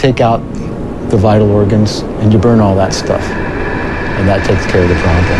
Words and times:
take 0.00 0.22
out 0.22 0.38
the 1.10 1.16
vital 1.18 1.50
organs 1.50 2.00
and 2.22 2.32
you 2.32 2.38
burn 2.38 2.58
all 2.58 2.74
that 2.74 2.94
stuff. 2.94 3.20
And 3.20 4.26
that 4.26 4.46
takes 4.46 4.64
care 4.64 4.82
of 4.82 4.88
the 4.88 4.94
problem. 4.94 5.38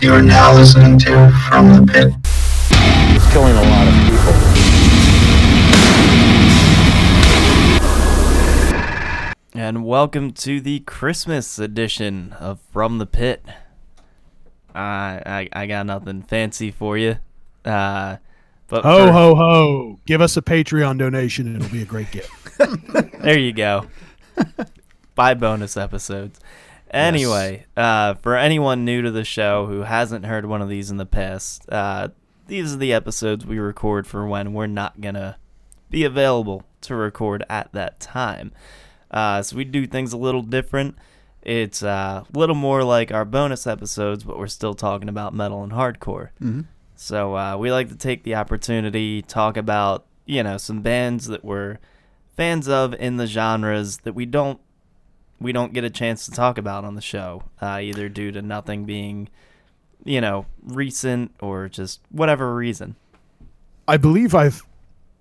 You 0.00 0.12
are 0.12 0.22
now 0.22 0.54
listening 0.54 0.96
to 1.00 1.32
From 1.48 1.74
the 1.74 1.84
Pit. 1.92 2.14
It's 3.16 3.32
killing 3.32 3.56
a 3.56 3.62
lot 3.62 3.88
of 3.88 3.94
people. 4.06 4.32
And 9.60 9.84
welcome 9.84 10.30
to 10.34 10.60
the 10.60 10.78
Christmas 10.80 11.58
edition 11.58 12.32
of 12.34 12.60
From 12.60 12.98
the 12.98 13.06
Pit. 13.06 13.44
I 14.72 15.20
I, 15.26 15.48
I 15.52 15.66
got 15.66 15.86
nothing 15.86 16.22
fancy 16.22 16.70
for 16.70 16.96
you. 16.96 17.16
Uh, 17.64 18.18
but 18.68 18.84
Ho 18.84 19.06
for- 19.06 19.12
ho 19.12 19.34
ho! 19.34 20.00
Give 20.06 20.20
us 20.20 20.36
a 20.36 20.42
Patreon 20.42 20.98
donation, 20.98 21.46
and 21.46 21.56
it'll 21.56 21.72
be 21.72 21.82
a 21.82 21.86
great 21.86 22.10
gift. 22.10 22.30
there 23.22 23.38
you 23.38 23.52
go. 23.52 23.86
Buy 25.14 25.34
bonus 25.34 25.76
episodes. 25.76 26.40
Anyway, 26.90 27.66
uh, 27.76 28.14
for 28.14 28.36
anyone 28.36 28.84
new 28.84 29.02
to 29.02 29.10
the 29.10 29.24
show 29.24 29.66
who 29.66 29.80
hasn't 29.80 30.24
heard 30.24 30.46
one 30.46 30.62
of 30.62 30.68
these 30.68 30.90
in 30.90 30.96
the 30.98 31.06
past, 31.06 31.68
uh, 31.70 32.08
these 32.46 32.72
are 32.74 32.78
the 32.78 32.92
episodes 32.92 33.44
we 33.44 33.58
record 33.58 34.06
for 34.06 34.26
when 34.26 34.52
we're 34.52 34.66
not 34.66 35.00
gonna 35.00 35.36
be 35.90 36.04
available 36.04 36.62
to 36.82 36.94
record 36.94 37.44
at 37.48 37.72
that 37.72 37.98
time. 37.98 38.52
Uh, 39.10 39.42
so 39.42 39.56
we 39.56 39.64
do 39.64 39.86
things 39.86 40.12
a 40.12 40.16
little 40.16 40.42
different. 40.42 40.96
It's 41.42 41.82
uh, 41.82 42.24
a 42.32 42.38
little 42.38 42.54
more 42.56 42.82
like 42.82 43.12
our 43.12 43.24
bonus 43.24 43.66
episodes, 43.66 44.24
but 44.24 44.38
we're 44.38 44.46
still 44.48 44.74
talking 44.74 45.08
about 45.08 45.34
metal 45.34 45.62
and 45.62 45.72
hardcore. 45.72 46.30
Mm-hmm. 46.40 46.62
So 46.96 47.36
uh, 47.36 47.56
we 47.56 47.70
like 47.70 47.88
to 47.90 47.96
take 47.96 48.24
the 48.24 48.34
opportunity 48.34 49.22
talk 49.22 49.56
about 49.56 50.06
you 50.24 50.42
know 50.42 50.56
some 50.56 50.82
bands 50.82 51.26
that 51.26 51.44
we're 51.44 51.78
fans 52.36 52.68
of 52.68 52.94
in 52.94 53.16
the 53.16 53.26
genres 53.26 53.98
that 53.98 54.14
we 54.14 54.26
don't 54.26 54.58
we 55.38 55.52
don't 55.52 55.72
get 55.72 55.84
a 55.84 55.90
chance 55.90 56.24
to 56.24 56.32
talk 56.32 56.56
about 56.58 56.84
on 56.84 56.94
the 56.94 57.02
show, 57.02 57.44
uh, 57.60 57.78
either 57.80 58.08
due 58.08 58.32
to 58.32 58.42
nothing 58.42 58.84
being 58.84 59.28
you 60.04 60.20
know 60.20 60.46
recent 60.62 61.32
or 61.40 61.68
just 61.68 62.00
whatever 62.10 62.54
reason. 62.54 62.96
I 63.86 63.98
believe 63.98 64.34
I've 64.34 64.62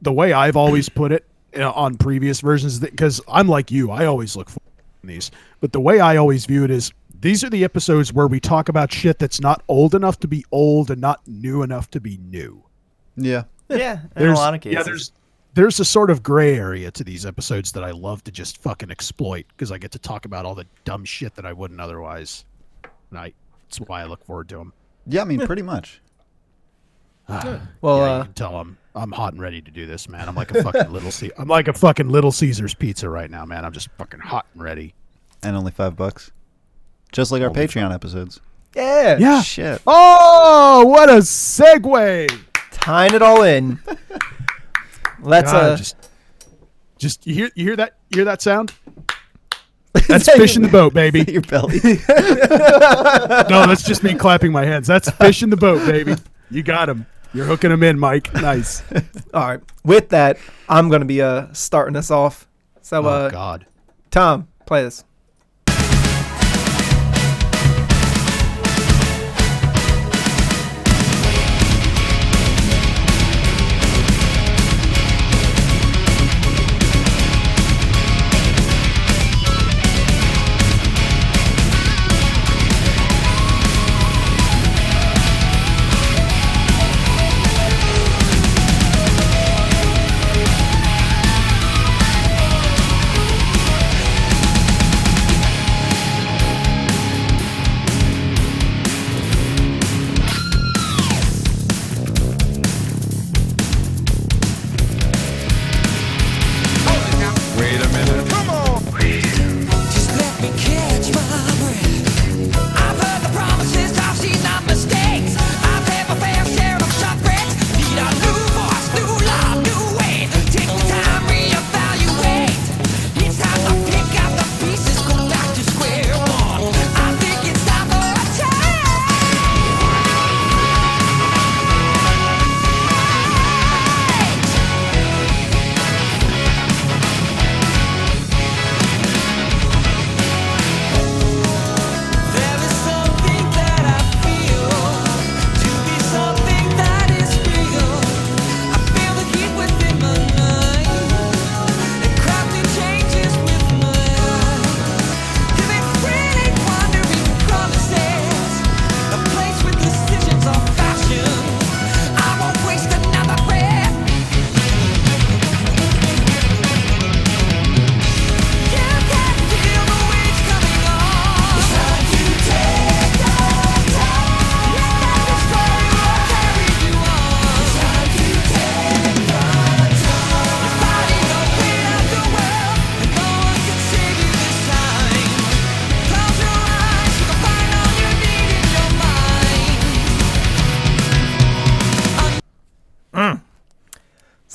the 0.02 0.14
way 0.14 0.34
I've 0.34 0.56
always 0.56 0.90
put 0.90 1.12
it 1.12 1.26
you 1.54 1.60
know, 1.60 1.72
on 1.72 1.96
previous 1.96 2.42
versions 2.42 2.80
because 2.80 3.22
I'm 3.28 3.48
like 3.48 3.72
you. 3.72 3.92
I 3.92 4.06
always 4.06 4.36
look 4.36 4.50
for 4.50 4.60
these, 5.04 5.32
but 5.62 5.72
the 5.72 5.80
way 5.80 6.00
I 6.00 6.18
always 6.18 6.46
view 6.46 6.64
it 6.64 6.72
is 6.72 6.92
these 7.26 7.44
are 7.44 7.50
the 7.50 7.64
episodes 7.64 8.14
where 8.14 8.28
we 8.28 8.40
talk 8.40 8.70
about 8.70 8.94
shit 8.94 9.18
that's 9.18 9.42
not 9.42 9.64
old 9.68 9.96
enough 9.96 10.20
to 10.20 10.28
be 10.28 10.46
old 10.52 10.92
and 10.92 11.02
not 11.02 11.28
new 11.28 11.64
enough 11.64 11.90
to 11.90 12.00
be 12.00 12.18
new. 12.30 12.64
Yeah. 13.18 13.46
Yeah, 13.68 13.94
in 13.94 14.06
a 14.06 14.20
There's- 14.20 14.38
lot 14.38 14.54
of 14.54 14.62
cases. 14.62 14.76
Yeah, 14.76 14.84
there's 14.84 15.12
there's 15.56 15.80
a 15.80 15.86
sort 15.86 16.12
of 16.12 16.22
gray 16.22 16.56
area 16.56 16.92
to 16.92 17.04
these 17.04 17.26
episodes 17.26 17.72
that 17.72 17.84
I 17.84 17.90
love 17.92 18.24
to 18.26 18.32
just 18.32 18.58
fucking 18.62 18.92
exploit 18.92 19.46
because 19.50 19.72
I 19.72 19.78
get 19.80 19.92
to 19.94 20.00
talk 20.00 20.26
about 20.26 20.46
all 20.46 20.54
the 20.54 20.68
dumb 20.84 21.04
shit 21.06 21.34
that 21.36 21.46
I 21.48 21.54
wouldn't 21.54 21.80
otherwise. 21.80 22.46
And 23.10 23.18
I, 23.20 23.34
that's 23.64 23.80
why 23.80 24.02
I 24.02 24.06
look 24.06 24.24
forward 24.26 24.50
to 24.50 24.58
them. 24.58 24.74
Yeah, 25.08 25.22
I 25.22 25.24
mean, 25.26 25.40
pretty 25.48 25.62
much. 25.64 26.02
Well, 27.82 27.98
yeah, 27.98 28.04
uh, 28.14 28.18
you 28.20 28.24
can 28.26 28.34
tell 28.34 28.56
I'm 28.58 28.78
I'm 28.94 29.12
hot 29.12 29.34
and 29.34 29.42
ready 29.42 29.62
to 29.62 29.72
do 29.72 29.88
this, 29.88 30.08
man. 30.08 30.28
I'm 30.30 30.36
like 30.36 30.52
a 30.52 30.62
fucking 30.62 30.92
little 30.92 31.10
Ce- 31.10 31.32
I'm 31.40 31.48
like 31.48 31.68
a 31.68 31.74
fucking 31.74 32.08
Little 32.10 32.32
Caesars 32.32 32.76
pizza 32.76 33.10
right 33.10 33.32
now, 33.32 33.46
man. 33.46 33.66
I'm 33.66 33.74
just 33.74 33.90
fucking 33.98 34.20
hot 34.20 34.46
and 34.54 34.62
ready. 34.62 34.94
And 35.42 35.56
only 35.56 35.72
five 35.72 35.96
bucks. 35.96 36.32
Just 37.16 37.32
like 37.32 37.42
our 37.42 37.48
Only 37.48 37.66
Patreon 37.66 37.94
episodes. 37.94 38.42
yeah, 38.76 39.18
Yeah. 39.18 39.42
Shit. 39.42 39.82
Oh, 39.88 40.84
what 40.86 41.10
a 41.10 41.20
segue! 41.20 42.30
tying 42.72 43.14
it 43.14 43.22
all 43.22 43.42
in. 43.44 43.80
Let's 45.22 45.50
God, 45.50 45.64
uh, 45.72 45.76
just 45.78 45.96
just 46.98 47.26
you 47.26 47.34
hear 47.34 47.52
you 47.56 47.64
hear 47.68 47.76
that 47.78 47.96
you 48.10 48.18
hear 48.18 48.26
that 48.26 48.42
sound? 48.42 48.74
That's 50.10 50.30
fish 50.30 50.58
in 50.58 50.62
the 50.62 50.68
boat, 50.68 50.94
baby. 50.94 51.24
Your 51.32 51.42
belly. 51.42 51.80
No, 53.50 53.66
that's 53.66 53.84
just 53.84 54.04
me 54.04 54.14
clapping 54.14 54.52
my 54.52 54.66
hands. 54.66 54.88
That's 54.88 55.10
fish 55.12 55.42
in 55.42 55.50
the 55.50 55.56
boat, 55.58 55.86
baby. 55.86 56.16
You 56.52 56.64
got 56.64 56.90
him. 56.90 57.06
You're 57.34 57.46
hooking 57.46 57.72
him 57.72 57.82
in, 57.82 57.98
Mike. 57.98 58.34
Nice. 58.34 58.84
all 59.34 59.48
right. 59.48 59.62
With 59.86 60.10
that, 60.10 60.38
I'm 60.68 60.90
gonna 60.90 61.06
be 61.06 61.22
uh 61.22 61.48
starting 61.54 61.96
us 61.96 62.12
off. 62.12 62.46
So 62.82 63.06
Oh 63.06 63.08
uh, 63.08 63.30
God. 63.30 63.66
Tom, 64.12 64.50
play 64.66 64.84
this. 64.84 65.06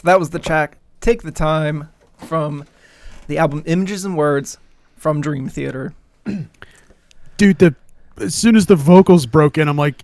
So 0.00 0.06
that 0.06 0.18
was 0.18 0.30
the 0.30 0.38
track 0.38 0.78
"Take 1.02 1.22
the 1.22 1.30
Time" 1.30 1.90
from 2.16 2.64
the 3.26 3.36
album 3.36 3.62
"Images 3.66 4.04
and 4.06 4.16
Words" 4.16 4.56
from 4.96 5.20
Dream 5.20 5.48
Theater. 5.48 5.92
Dude, 7.36 7.58
the 7.58 7.74
as 8.16 8.34
soon 8.34 8.56
as 8.56 8.64
the 8.66 8.76
vocals 8.76 9.26
broke 9.26 9.58
in, 9.58 9.68
I'm 9.68 9.76
like, 9.76 10.02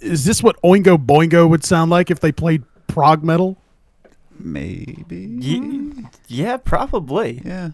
is 0.00 0.24
this 0.24 0.42
what 0.42 0.60
Oingo 0.62 0.96
Boingo 0.98 1.48
would 1.48 1.64
sound 1.64 1.90
like 1.92 2.10
if 2.10 2.18
they 2.20 2.32
played 2.32 2.64
prog 2.88 3.22
metal? 3.22 3.56
Maybe. 4.38 5.38
Ye- 5.40 6.06
yeah, 6.26 6.56
probably. 6.56 7.40
Yeah. 7.44 7.70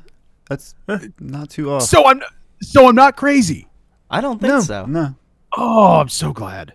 That's 0.51 0.75
not 1.21 1.49
too 1.51 1.71
off. 1.71 1.85
So 1.85 2.07
I'm 2.07 2.21
so 2.61 2.87
I'm 2.89 2.95
not 2.95 3.17
crazy. 3.17 3.67
I 4.11 4.21
don't 4.21 4.39
think 4.41 4.53
No. 4.53 4.61
so. 4.61 4.85
no. 4.85 5.15
Oh, 5.57 6.01
I'm 6.01 6.09
so 6.11 6.33
glad. 6.35 6.75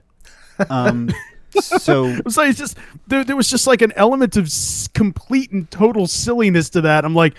Um, 0.71 1.09
So 1.59 2.15
So 2.29 2.41
it's 2.43 2.57
just 2.59 2.77
there, 3.07 3.23
there 3.23 3.35
was 3.35 3.49
just 3.49 3.67
like 3.67 3.81
an 3.81 3.91
element 3.95 4.37
of 4.37 4.45
s- 4.45 4.87
complete 4.93 5.51
and 5.51 5.69
total 5.71 6.07
silliness 6.07 6.69
to 6.71 6.81
that. 6.81 7.05
I'm 7.05 7.15
like, 7.15 7.35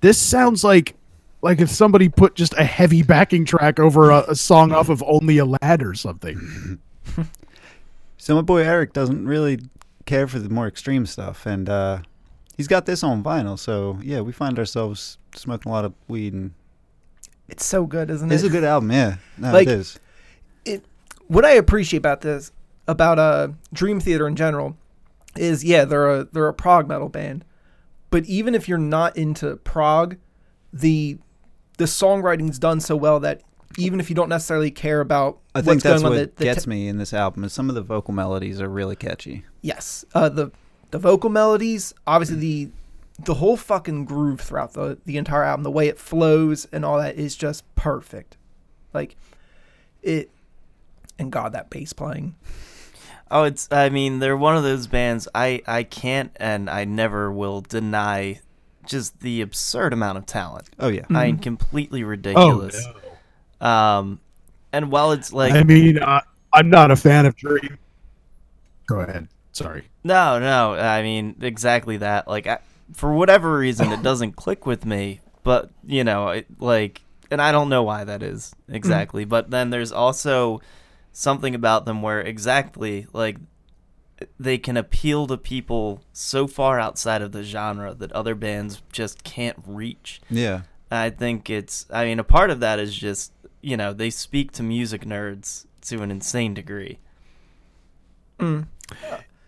this 0.00 0.18
sounds 0.18 0.62
like 0.64 0.94
like 1.42 1.60
if 1.60 1.70
somebody 1.70 2.08
put 2.08 2.34
just 2.34 2.54
a 2.54 2.64
heavy 2.64 3.02
backing 3.02 3.44
track 3.44 3.80
over 3.80 4.10
a, 4.10 4.24
a 4.28 4.34
song 4.36 4.72
off 4.72 4.88
of 4.88 5.02
Only 5.06 5.38
a 5.38 5.44
Lad 5.44 5.82
or 5.82 5.94
something. 5.94 6.78
So 8.16 8.36
my 8.36 8.40
boy 8.42 8.58
Eric 8.62 8.92
doesn't 8.92 9.26
really 9.26 9.58
care 10.06 10.28
for 10.28 10.38
the 10.38 10.48
more 10.48 10.68
extreme 10.68 11.06
stuff, 11.06 11.44
and 11.44 11.68
uh, 11.68 11.98
he's 12.56 12.68
got 12.68 12.86
this 12.86 13.02
on 13.02 13.20
vinyl. 13.24 13.58
So 13.58 13.98
yeah, 14.00 14.20
we 14.20 14.30
find 14.30 14.60
ourselves 14.60 15.18
smoking 15.34 15.70
a 15.70 15.74
lot 15.74 15.84
of 15.84 15.92
weed, 16.06 16.32
and 16.32 16.52
It's 17.48 17.64
so 17.64 17.84
good, 17.84 18.10
isn't 18.10 18.30
it? 18.30 18.34
it's 18.36 18.44
a 18.44 18.48
good 18.48 18.62
album. 18.62 18.92
Yeah, 18.92 19.16
no, 19.38 19.50
Like- 19.52 19.66
it 19.66 19.72
is. 19.74 19.98
what 21.26 21.44
I 21.44 21.50
appreciate 21.54 21.98
about 21.98 22.20
this, 22.20 22.52
about 22.92 23.18
uh, 23.18 23.48
Dream 23.72 23.98
Theater 23.98 24.28
in 24.28 24.36
general, 24.36 24.76
is 25.36 25.64
yeah, 25.64 25.84
they're 25.84 26.08
a 26.10 26.24
they're 26.24 26.48
a 26.48 26.54
prog 26.54 26.86
metal 26.86 27.08
band, 27.08 27.44
but 28.10 28.24
even 28.26 28.54
if 28.54 28.68
you're 28.68 28.78
not 28.78 29.16
into 29.16 29.56
prog, 29.56 30.16
the 30.72 31.18
the 31.78 31.84
songwriting's 31.84 32.58
done 32.58 32.80
so 32.80 32.94
well 32.94 33.18
that 33.20 33.42
even 33.78 33.98
if 33.98 34.10
you 34.10 34.14
don't 34.14 34.28
necessarily 34.28 34.70
care 34.70 35.00
about 35.00 35.40
I 35.54 35.58
what's 35.58 35.68
think 35.68 35.82
that's 35.82 36.02
going 36.02 36.12
on, 36.12 36.18
what 36.18 36.36
the, 36.36 36.44
the 36.44 36.44
gets 36.44 36.64
te- 36.64 36.70
me 36.70 36.88
in 36.88 36.98
this 36.98 37.12
album. 37.12 37.44
Is 37.44 37.52
some 37.52 37.68
of 37.68 37.74
the 37.74 37.82
vocal 37.82 38.14
melodies 38.14 38.60
are 38.60 38.68
really 38.68 38.96
catchy. 38.96 39.44
yes, 39.62 40.04
uh, 40.14 40.28
the 40.28 40.52
the 40.90 40.98
vocal 40.98 41.30
melodies, 41.30 41.94
obviously 42.06 42.36
the 42.36 42.70
the 43.24 43.34
whole 43.34 43.56
fucking 43.56 44.04
groove 44.04 44.40
throughout 44.40 44.74
the 44.74 44.98
the 45.06 45.16
entire 45.16 45.42
album, 45.42 45.62
the 45.62 45.70
way 45.70 45.88
it 45.88 45.98
flows 45.98 46.66
and 46.72 46.84
all 46.84 46.98
that 46.98 47.16
is 47.16 47.34
just 47.34 47.62
perfect, 47.74 48.36
like 48.92 49.16
it. 50.02 50.30
And 51.18 51.30
God, 51.30 51.52
that 51.52 51.70
bass 51.70 51.92
playing. 51.92 52.34
Oh, 53.32 53.44
it's. 53.44 53.66
I 53.72 53.88
mean, 53.88 54.18
they're 54.18 54.36
one 54.36 54.56
of 54.56 54.62
those 54.62 54.86
bands. 54.86 55.26
I 55.34 55.62
I 55.66 55.84
can't 55.84 56.30
and 56.36 56.68
I 56.68 56.84
never 56.84 57.32
will 57.32 57.62
deny 57.62 58.40
just 58.86 59.20
the 59.20 59.40
absurd 59.40 59.94
amount 59.94 60.18
of 60.18 60.26
talent. 60.26 60.68
Oh 60.78 60.88
yeah, 60.88 61.06
I 61.10 61.26
mean, 61.26 61.38
completely 61.38 62.04
ridiculous. 62.04 62.86
Oh, 62.86 62.92
no. 63.60 63.66
Um, 63.66 64.20
and 64.72 64.92
while 64.92 65.12
it's 65.12 65.32
like 65.32 65.52
I 65.54 65.62
mean, 65.62 65.98
uh, 65.98 66.20
I'm 66.52 66.68
not 66.68 66.90
a 66.90 66.96
fan 66.96 67.24
of 67.24 67.34
Dream. 67.34 67.78
Go 68.86 69.00
ahead. 69.00 69.28
Sorry. 69.52 69.84
no, 70.04 70.38
no, 70.38 70.74
I 70.74 71.02
mean 71.02 71.36
exactly 71.40 71.98
that. 71.98 72.28
Like 72.28 72.46
I, 72.46 72.58
for 72.92 73.12
whatever 73.14 73.56
reason, 73.56 73.92
it 73.92 74.02
doesn't 74.02 74.32
click 74.32 74.66
with 74.66 74.84
me. 74.84 75.20
But 75.42 75.70
you 75.86 76.04
know, 76.04 76.28
it, 76.28 76.46
like, 76.58 77.00
and 77.30 77.40
I 77.40 77.52
don't 77.52 77.68
know 77.68 77.82
why 77.82 78.04
that 78.04 78.22
is 78.22 78.54
exactly. 78.68 79.24
But 79.24 79.50
then 79.50 79.70
there's 79.70 79.92
also 79.92 80.60
something 81.12 81.54
about 81.54 81.84
them 81.84 82.02
where 82.02 82.20
exactly 82.20 83.06
like 83.12 83.36
they 84.38 84.58
can 84.58 84.76
appeal 84.76 85.26
to 85.26 85.36
people 85.36 86.02
so 86.12 86.46
far 86.46 86.78
outside 86.78 87.22
of 87.22 87.32
the 87.32 87.42
genre 87.42 87.94
that 87.94 88.12
other 88.12 88.34
bands 88.34 88.82
just 88.92 89.24
can't 89.24 89.58
reach. 89.66 90.20
yeah. 90.30 90.62
I 90.90 91.08
think 91.08 91.48
it's. 91.48 91.86
I 91.90 92.04
mean, 92.04 92.18
a 92.18 92.24
part 92.24 92.50
of 92.50 92.60
that 92.60 92.78
is 92.78 92.94
just 92.94 93.32
you 93.62 93.78
know 93.78 93.94
they 93.94 94.10
speak 94.10 94.52
to 94.52 94.62
music 94.62 95.06
nerds 95.06 95.64
to 95.82 96.02
an 96.02 96.10
insane 96.10 96.52
degree. 96.52 96.98
Mm. 98.38 98.66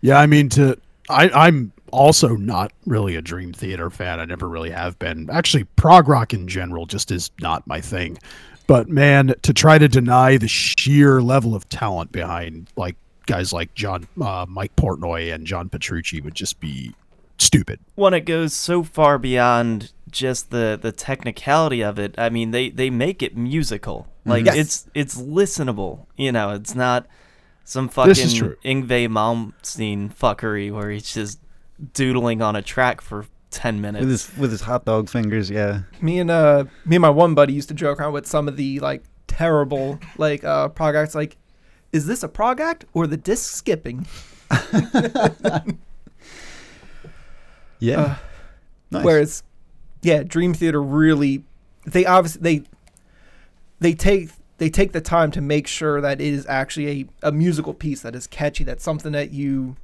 Yeah, 0.01 0.19
I 0.19 0.25
mean, 0.25 0.49
to 0.49 0.79
I, 1.07 1.29
I'm 1.29 1.71
also 1.91 2.35
not 2.35 2.71
really 2.85 3.15
a 3.15 3.21
Dream 3.21 3.53
Theater 3.53 3.89
fan. 3.89 4.19
I 4.19 4.25
never 4.25 4.49
really 4.49 4.71
have 4.71 4.97
been. 4.97 5.29
Actually, 5.29 5.65
prog 5.75 6.07
rock 6.07 6.33
in 6.33 6.47
general 6.47 6.85
just 6.85 7.11
is 7.11 7.29
not 7.39 7.67
my 7.67 7.79
thing. 7.79 8.17
But 8.67 8.89
man, 8.89 9.35
to 9.43 9.53
try 9.53 9.77
to 9.77 9.87
deny 9.87 10.37
the 10.37 10.47
sheer 10.47 11.21
level 11.21 11.53
of 11.55 11.69
talent 11.69 12.11
behind 12.11 12.69
like 12.75 12.95
guys 13.27 13.53
like 13.53 13.73
John, 13.75 14.07
uh, 14.21 14.45
Mike 14.47 14.75
Portnoy, 14.75 15.33
and 15.33 15.45
John 15.45 15.69
Petrucci 15.69 16.21
would 16.21 16.35
just 16.35 16.59
be 16.59 16.93
stupid. 17.37 17.79
When 17.95 18.13
it 18.13 18.21
goes 18.21 18.53
so 18.53 18.83
far 18.83 19.17
beyond 19.17 19.91
just 20.09 20.49
the 20.51 20.79
the 20.81 20.91
technicality 20.91 21.83
of 21.83 21.99
it, 21.99 22.15
I 22.17 22.29
mean 22.29 22.51
they 22.51 22.69
they 22.69 22.89
make 22.89 23.21
it 23.21 23.35
musical. 23.37 24.07
Like 24.25 24.45
Yes. 24.45 24.55
it's 24.55 24.87
it's 24.93 25.21
listenable. 25.21 26.05
You 26.17 26.31
know, 26.31 26.51
it's 26.51 26.73
not 26.75 27.05
some 27.63 27.89
fucking. 27.89 28.13
Yngwie 28.13 29.07
Malmsteen 29.09 30.13
fuckery 30.15 30.71
where 30.71 30.89
he's 30.89 31.13
just 31.13 31.39
doodling 31.93 32.41
on 32.41 32.55
a 32.55 32.61
track 32.61 33.01
for 33.01 33.25
ten 33.55 33.81
minutes. 33.81 34.01
With 34.01 34.09
his 34.11 34.37
with 34.37 34.51
his 34.51 34.61
hot 34.61 34.85
dog 34.85 35.09
fingers, 35.09 35.49
yeah. 35.49 35.81
me 36.01 36.19
and 36.19 36.29
uh 36.29 36.65
me 36.85 36.95
and 36.97 37.01
my 37.01 37.09
one 37.09 37.33
buddy 37.33 37.53
used 37.53 37.69
to 37.69 37.73
joke 37.73 37.99
around 37.99 38.13
with 38.13 38.27
some 38.27 38.47
of 38.47 38.57
the 38.57 38.79
like 38.79 39.03
terrible 39.27 39.99
like 40.17 40.43
uh 40.43 40.69
prog 40.69 40.95
acts 40.95 41.15
like 41.15 41.35
is 41.91 42.05
this 42.07 42.23
a 42.23 42.27
prog 42.27 42.59
act 42.59 42.85
or 42.93 43.07
the 43.07 43.17
disc 43.17 43.53
skipping 43.53 44.05
Yeah. 47.79 48.01
Uh, 48.01 48.15
nice. 48.91 49.03
whereas 49.05 49.43
yeah 50.01 50.23
dream 50.23 50.53
theater 50.53 50.81
really 50.81 51.43
they 51.85 52.05
obviously 52.05 52.41
they 52.41 52.63
they 53.79 53.93
take 53.93 54.29
they 54.57 54.69
take 54.69 54.91
the 54.93 55.01
time 55.01 55.31
to 55.31 55.41
make 55.41 55.67
sure 55.67 55.99
that 55.99 56.21
it 56.21 56.33
is 56.33 56.45
actually 56.47 57.09
a, 57.23 57.27
a 57.27 57.31
musical 57.31 57.73
piece 57.73 58.01
that 58.01 58.15
is 58.15 58.27
catchy 58.27 58.63
that's 58.63 58.83
something 58.83 59.11
that 59.11 59.31
you 59.31 59.75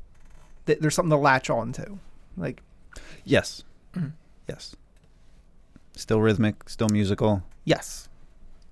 that 0.65 0.81
there's 0.81 0.95
something 0.95 1.09
to 1.09 1.18
latch 1.18 1.50
on 1.50 1.73
to 1.73 1.97
like 2.38 2.62
yes, 3.23 3.63
mm-hmm. 3.95 4.09
yes. 4.47 4.75
Still 5.95 6.21
rhythmic, 6.21 6.69
still 6.69 6.89
musical. 6.89 7.44
yes 7.65 8.07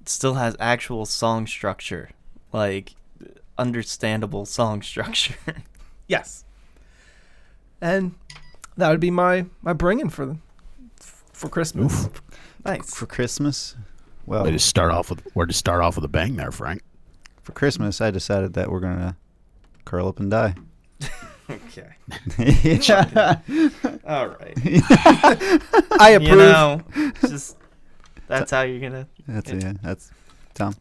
it 0.01 0.07
still 0.09 0.35
has 0.35 0.55
actual 0.59 1.05
song 1.05 1.45
structure, 1.45 2.09
like 2.53 2.95
understandable 3.57 4.45
song 4.45 4.81
structure. 4.91 5.35
yes 6.07 6.45
and 7.81 8.15
that 8.77 8.89
would 8.89 8.99
be 8.99 9.11
my 9.11 9.45
my 9.61 9.73
bringing 9.73 10.09
for 10.09 10.37
for 11.33 11.49
christmas 11.49 12.09
nice. 12.65 12.93
For 12.93 13.05
Christmas, 13.05 13.75
well, 14.25 14.43
Way 14.43 14.51
to 14.51 14.59
start 14.59 14.91
off 14.91 15.09
with 15.09 15.21
where 15.33 15.45
to 15.45 15.53
start 15.53 15.81
off 15.81 15.95
with 15.95 16.05
a 16.05 16.09
bang 16.09 16.35
there, 16.35 16.51
Frank. 16.51 16.81
for 17.41 17.51
Christmas, 17.53 18.01
I 18.01 18.11
decided 18.11 18.53
that 18.53 18.69
we're 18.71 18.79
gonna 18.81 19.15
curl 19.85 20.07
up 20.07 20.19
and 20.19 20.29
die. 20.29 20.55
Okay. 21.49 21.87
yeah. 22.87 23.39
All 24.05 24.27
right. 24.27 24.53
i 25.99 26.09
approve 26.11 26.29
You 26.29 26.35
know, 26.35 26.81
just 27.21 27.57
that's 28.27 28.51
how 28.51 28.61
you're 28.61 28.79
gonna. 28.79 29.07
That's 29.27 29.51
yeah. 29.51 29.73
That's 29.81 30.11
Tom. 30.53 30.75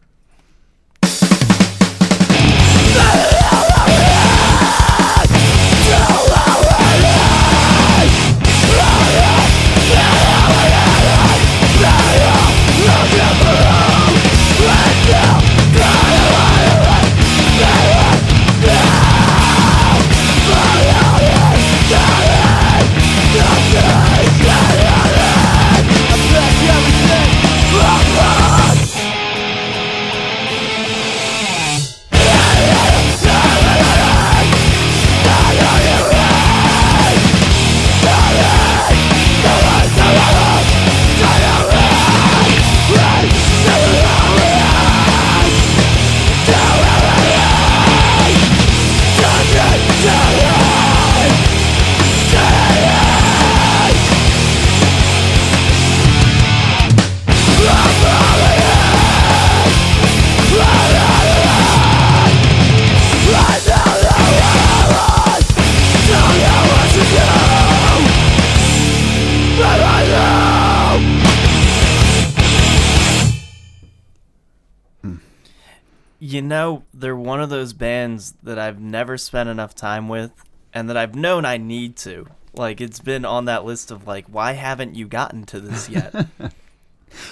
Of 77.49 77.59
those 77.59 77.73
bands 77.73 78.35
that 78.43 78.59
I've 78.59 78.81
never 78.81 79.17
spent 79.17 79.49
enough 79.49 79.75
time 79.75 80.09
with, 80.09 80.33
and 80.75 80.89
that 80.89 80.97
I've 80.97 81.15
known 81.15 81.45
I 81.45 81.57
need 81.57 81.97
to. 81.99 82.27
Like 82.55 82.81
it's 82.81 83.01
been 83.01 83.25
on 83.25 83.47
that 83.47 83.65
list 83.65 83.91
of 83.91 84.07
like, 84.07 84.27
why 84.27 84.53
haven't 84.53 84.95
you 84.95 85.07
gotten 85.07 85.45
to 85.47 85.61
this 85.61 85.89
yet? 85.89 86.15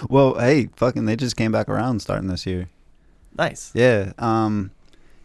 Well, 0.08 0.38
hey, 0.38 0.70
fucking, 0.76 1.04
they 1.04 1.16
just 1.16 1.36
came 1.36 1.52
back 1.52 1.68
around 1.68 2.00
starting 2.00 2.28
this 2.28 2.46
year. 2.46 2.70
nice. 3.36 3.72
Yeah. 3.74 4.12
Um, 4.18 4.70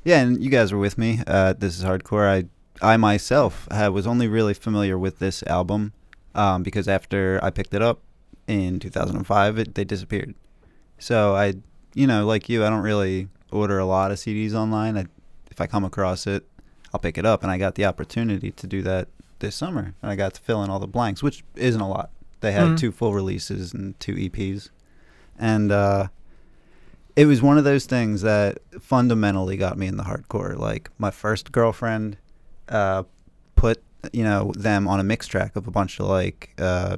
Yeah, 0.04 0.20
and 0.20 0.44
you 0.44 0.50
guys 0.50 0.74
were 0.74 0.78
with 0.80 0.98
me. 0.98 1.22
Uh, 1.26 1.54
this 1.54 1.80
is 1.80 1.86
hardcore. 1.86 2.28
I 2.28 2.46
I 2.86 2.98
myself 2.98 3.66
had, 3.72 3.90
was 3.90 4.06
only 4.06 4.28
really 4.28 4.54
familiar 4.54 4.98
with 5.00 5.20
this 5.20 5.42
album 5.44 5.94
um, 6.36 6.64
because 6.64 6.90
after 6.90 7.40
I 7.42 7.50
picked 7.50 7.74
it 7.74 7.82
up 7.82 8.02
in 8.46 8.80
2005, 8.80 9.58
it, 9.58 9.76
they 9.76 9.86
disappeared. 9.86 10.36
So 11.00 11.34
I, 11.36 11.54
you 11.94 12.06
know, 12.06 12.26
like 12.26 12.50
you, 12.50 12.66
I 12.66 12.70
don't 12.70 12.82
really 12.84 13.30
order 13.52 13.78
a 13.80 13.86
lot 13.86 14.12
of 14.12 14.18
CDs 14.18 14.54
online. 14.54 14.98
I, 14.98 15.06
if 15.50 15.60
I 15.62 15.68
come 15.68 15.84
across 15.84 16.26
it, 16.28 16.46
I'll 16.94 17.00
pick 17.00 17.18
it 17.18 17.26
up, 17.26 17.44
and 17.44 17.52
I 17.52 17.58
got 17.58 17.76
the 17.76 17.86
opportunity 17.86 18.52
to 18.52 18.68
do 18.68 18.82
that 18.84 19.08
this 19.40 19.56
summer, 19.56 19.94
and 20.02 20.12
I 20.12 20.16
got 20.16 20.34
to 20.36 20.42
fill 20.42 20.64
in 20.64 20.70
all 20.70 20.80
the 20.80 20.88
blanks, 20.88 21.22
which 21.24 21.44
isn't 21.56 21.82
a 21.82 21.88
lot. 21.90 22.10
They 22.42 22.52
had 22.52 22.70
Mhm. 22.72 22.78
two 22.78 22.92
full 22.92 23.14
releases 23.14 23.74
and 23.74 24.00
two 24.00 24.14
EPs, 24.16 24.70
and 25.40 25.72
uh, 25.72 26.08
it 27.16 27.26
was 27.26 27.42
one 27.42 27.58
of 27.58 27.64
those 27.64 27.86
things 27.86 28.22
that 28.22 28.60
fundamentally 28.80 29.58
got 29.58 29.78
me 29.78 29.88
in 29.88 29.98
the 29.98 30.04
hardcore. 30.04 30.58
Like 30.58 30.90
my 30.98 31.12
first 31.12 31.52
girlfriend 31.52 32.18
uh, 32.70 33.04
put 33.56 33.84
you 34.12 34.24
know 34.24 34.52
them 34.56 34.88
on 34.88 35.00
a 35.00 35.04
mix 35.04 35.28
track 35.28 35.56
of 35.56 35.68
a 35.68 35.72
bunch 35.72 36.00
of 36.00 36.08
like 36.08 36.50
uh, 36.60 36.98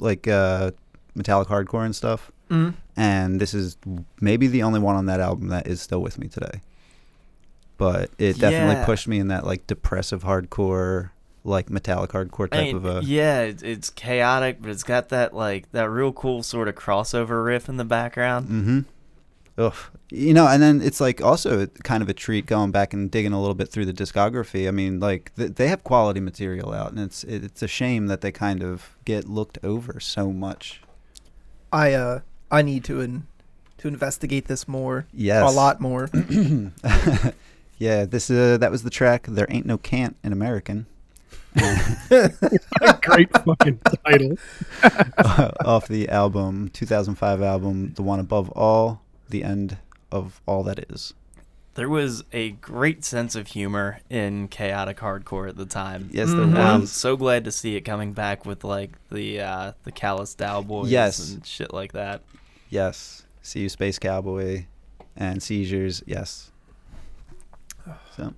like 0.00 0.26
uh, 0.28 0.70
metallic 1.14 1.48
hardcore 1.48 1.84
and 1.84 1.94
stuff, 1.96 2.30
Mm. 2.50 2.74
And 2.96 3.40
this 3.40 3.54
is 3.54 3.76
maybe 4.20 4.46
the 4.46 4.62
only 4.62 4.80
one 4.80 4.96
on 4.96 5.06
that 5.06 5.20
album 5.20 5.48
that 5.48 5.66
is 5.66 5.80
still 5.80 6.00
with 6.00 6.18
me 6.18 6.28
today. 6.28 6.60
But 7.76 8.10
it 8.18 8.38
definitely 8.38 8.76
Yeah. 8.76 8.84
pushed 8.86 9.08
me 9.08 9.18
in 9.18 9.28
that 9.28 9.44
like 9.44 9.66
depressive 9.66 10.22
hardcore, 10.22 11.10
like 11.42 11.68
metallic 11.70 12.10
hardcore 12.10 12.48
type 12.50 12.60
I 12.60 12.64
mean, 12.66 12.76
of 12.76 12.84
a. 12.86 13.00
yeah, 13.04 13.40
it's, 13.40 13.62
it's 13.62 13.90
chaotic, 13.90 14.58
but 14.62 14.70
it's 14.70 14.84
got 14.84 15.08
that 15.08 15.34
like 15.34 15.70
that 15.72 15.90
real 15.90 16.12
cool 16.12 16.42
sort 16.42 16.68
of 16.68 16.76
crossover 16.76 17.44
riff 17.44 17.68
in 17.68 17.76
the 17.76 17.84
background. 17.84 18.48
Mm-hmm. 18.48 18.78
Ugh. 19.58 19.74
You 20.10 20.34
know, 20.34 20.46
and 20.46 20.62
then 20.62 20.80
it's 20.82 21.00
like 21.00 21.20
also 21.20 21.66
kind 21.82 22.02
of 22.02 22.08
a 22.08 22.12
treat 22.14 22.46
going 22.46 22.70
back 22.70 22.92
and 22.92 23.10
digging 23.10 23.32
a 23.32 23.40
little 23.40 23.54
bit 23.54 23.68
through 23.68 23.86
the 23.86 23.92
discography. 23.92 24.68
I 24.68 24.70
mean, 24.70 25.00
like 25.00 25.32
th- 25.34 25.54
they 25.54 25.66
have 25.68 25.82
quality 25.82 26.20
material 26.20 26.72
out, 26.72 26.90
and 26.92 27.00
it's 27.00 27.24
it's 27.24 27.62
a 27.62 27.68
shame 27.68 28.06
that 28.06 28.20
they 28.20 28.30
kind 28.30 28.62
of 28.62 28.96
get 29.04 29.28
looked 29.28 29.58
over 29.64 29.98
so 29.98 30.30
much. 30.32 30.80
I 31.72 31.92
uh 31.94 32.20
I 32.50 32.62
need 32.62 32.84
to 32.84 33.00
in, 33.00 33.26
to 33.78 33.88
investigate 33.88 34.46
this 34.46 34.68
more. 34.68 35.06
Yes, 35.12 35.50
A 35.50 35.54
lot 35.54 35.80
more. 35.80 36.10
yeah, 37.78 38.04
this 38.04 38.30
uh, 38.30 38.58
that 38.58 38.70
was 38.70 38.82
the 38.82 38.90
track. 38.90 39.26
There 39.28 39.46
ain't 39.48 39.66
no 39.66 39.78
can't 39.78 40.16
in 40.22 40.32
American. 40.32 40.86
Great 43.02 43.30
fucking 43.44 43.80
title. 44.04 44.36
off 45.64 45.86
the 45.86 46.08
album 46.08 46.68
2005 46.70 47.42
album 47.42 47.92
the 47.94 48.02
one 48.02 48.18
above 48.18 48.50
all 48.50 49.02
the 49.28 49.44
end 49.44 49.78
of 50.10 50.40
all 50.46 50.64
that 50.64 50.80
is 50.90 51.14
There 51.74 51.88
was 51.88 52.22
a 52.32 52.50
great 52.50 53.04
sense 53.04 53.34
of 53.34 53.48
humor 53.48 53.98
in 54.08 54.46
chaotic 54.48 54.98
hardcore 54.98 55.48
at 55.48 55.56
the 55.56 55.66
time. 55.66 56.08
yes 56.12 56.30
there 56.30 56.42
And 56.42 56.56
I'm 56.56 56.86
so 56.86 57.16
glad 57.16 57.44
to 57.44 57.52
see 57.52 57.74
it 57.76 57.80
coming 57.80 58.12
back 58.12 58.46
with 58.46 58.62
like 58.64 58.92
the 59.10 59.40
uh, 59.40 59.72
the 59.82 59.90
Callous 59.92 60.34
Daoboys 60.36 60.88
Yes. 60.90 61.32
and 61.32 61.44
shit 61.46 61.72
like 61.74 61.92
that. 61.92 62.22
yes 62.70 63.26
see 63.42 63.60
you 63.60 63.68
space 63.68 63.98
cowboy 63.98 64.66
and 65.16 65.42
seizures 65.42 66.02
yes 66.06 66.50
so 68.16 68.32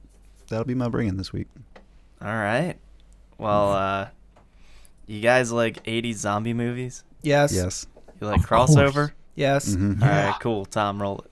that'll 0.49 0.65
be 0.65 0.75
my 0.75 0.89
bringing 0.89 1.17
this 1.17 1.33
week 1.33 1.47
All 2.23 2.29
right. 2.29 2.77
Well, 3.39 3.73
uh, 3.73 4.09
you 5.07 5.21
guys 5.21 5.53
like 5.53 5.83
80s 5.85 6.15
zombie 6.17 6.55
movies? 6.55 7.05
Yes. 7.23 7.53
yes 7.55 7.87
You 8.21 8.27
like 8.29 8.41
Of 8.41 8.47
course. 8.49 8.71
crossover? 8.75 9.13
Yes. 9.35 9.69
Mhm. 9.77 10.01
All 10.03 10.09
right, 10.09 10.35
cool. 10.41 10.65
Tom, 10.65 11.01
roll 11.03 11.19
it. 11.19 11.31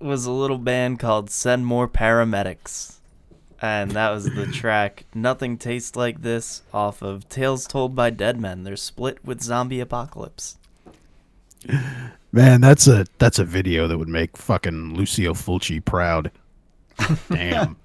Was 0.00 0.26
a 0.26 0.30
little 0.32 0.58
band 0.58 0.98
called 0.98 1.30
Send 1.30 1.66
More 1.66 1.88
Paramedics. 1.88 2.96
and 3.60 3.90
that 3.92 4.10
was 4.10 4.24
the 4.24 4.46
track 4.52 5.04
"Nothing 5.14 5.58
Tastes 5.58 5.96
Like 5.96 6.22
This" 6.22 6.62
off 6.72 7.02
of 7.02 7.28
"Tales 7.28 7.66
Told 7.66 7.94
by 7.96 8.10
Dead 8.10 8.40
Men." 8.40 8.62
They're 8.64 8.76
split 8.76 9.24
with 9.24 9.42
"Zombie 9.42 9.80
Apocalypse." 9.80 10.56
Man, 12.32 12.60
that's 12.60 12.86
a 12.86 13.06
that's 13.18 13.38
a 13.38 13.44
video 13.44 13.88
that 13.88 13.98
would 13.98 14.08
make 14.08 14.36
fucking 14.36 14.94
Lucio 14.94 15.32
Fulci 15.34 15.82
proud. 15.84 16.30
Damn. 17.30 17.76